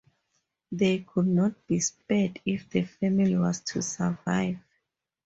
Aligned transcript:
They 0.71 0.97
could 1.01 1.27
not 1.27 1.67
be 1.67 1.79
spared 1.79 2.41
if 2.43 2.67
the 2.71 2.81
family 2.85 3.37
was 3.37 3.59
to 3.65 3.83
survive. 3.83 4.57